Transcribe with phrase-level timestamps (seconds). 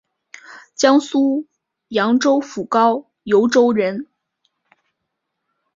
[0.73, 1.45] 江苏
[1.89, 4.07] 扬州府高邮州人。